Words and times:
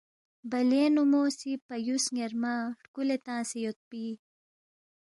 بلینگ 0.51 0.93
نُو 0.95 1.03
مو 1.11 1.21
سی 1.37 1.51
َپَیُو 1.65 1.95
سن٘یرمہ 2.05 2.53
ہرکُولے 2.75 3.17
تنگسے 3.25 3.57
یودپی 3.61 4.05